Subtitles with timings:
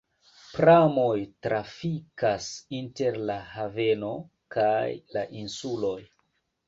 [0.53, 1.17] Pramoj
[1.47, 2.47] trafikas
[2.79, 4.13] inter la haveno
[4.57, 4.83] kaj
[5.19, 5.97] la insuloj.